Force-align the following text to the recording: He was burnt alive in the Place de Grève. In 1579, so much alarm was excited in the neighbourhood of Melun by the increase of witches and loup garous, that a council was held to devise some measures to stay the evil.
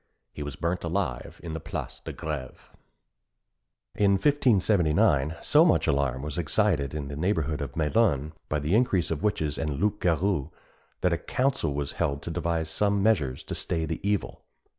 He 0.33 0.41
was 0.41 0.55
burnt 0.55 0.83
alive 0.83 1.39
in 1.43 1.53
the 1.53 1.59
Place 1.59 1.99
de 1.99 2.11
Grève. 2.11 2.55
In 3.93 4.13
1579, 4.13 5.35
so 5.43 5.63
much 5.63 5.85
alarm 5.85 6.23
was 6.23 6.39
excited 6.39 6.95
in 6.95 7.07
the 7.07 7.15
neighbourhood 7.15 7.61
of 7.61 7.75
Melun 7.75 8.31
by 8.49 8.57
the 8.57 8.73
increase 8.73 9.11
of 9.11 9.21
witches 9.21 9.59
and 9.59 9.79
loup 9.79 10.01
garous, 10.01 10.49
that 11.01 11.13
a 11.13 11.19
council 11.19 11.75
was 11.75 11.91
held 12.01 12.23
to 12.23 12.31
devise 12.31 12.71
some 12.71 13.03
measures 13.03 13.43
to 13.43 13.53
stay 13.53 13.85
the 13.85 13.99
evil. 14.01 14.43